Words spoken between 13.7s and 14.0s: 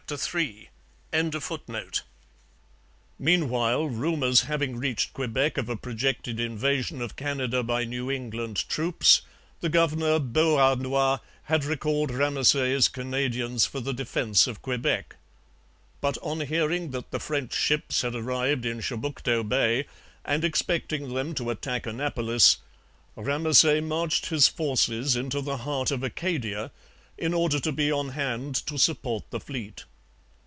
the